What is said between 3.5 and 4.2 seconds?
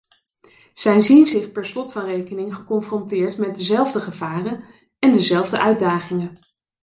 dezelfde